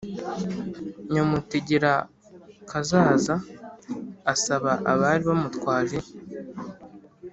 [1.11, 3.35] nyamutegerakazaza
[4.33, 5.99] asaba abari bamutwaje